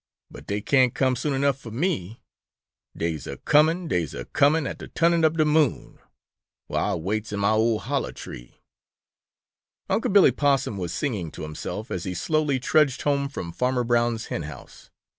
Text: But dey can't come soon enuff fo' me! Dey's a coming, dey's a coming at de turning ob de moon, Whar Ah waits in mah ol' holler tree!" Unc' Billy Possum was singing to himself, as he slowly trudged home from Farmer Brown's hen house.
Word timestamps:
But 0.31 0.47
dey 0.47 0.61
can't 0.61 0.95
come 0.95 1.15
soon 1.15 1.35
enuff 1.35 1.59
fo' 1.59 1.69
me! 1.69 2.23
Dey's 2.97 3.27
a 3.27 3.37
coming, 3.37 3.87
dey's 3.87 4.15
a 4.15 4.25
coming 4.25 4.65
at 4.65 4.79
de 4.79 4.87
turning 4.87 5.23
ob 5.23 5.37
de 5.37 5.45
moon, 5.45 5.99
Whar 6.67 6.93
Ah 6.93 6.95
waits 6.95 7.31
in 7.31 7.39
mah 7.39 7.53
ol' 7.53 7.77
holler 7.77 8.11
tree!" 8.11 8.63
Unc' 9.91 10.11
Billy 10.11 10.31
Possum 10.31 10.77
was 10.79 10.91
singing 10.91 11.29
to 11.29 11.43
himself, 11.43 11.91
as 11.91 12.05
he 12.05 12.15
slowly 12.15 12.59
trudged 12.59 13.03
home 13.03 13.29
from 13.29 13.51
Farmer 13.51 13.83
Brown's 13.83 14.25
hen 14.25 14.41
house. 14.41 14.89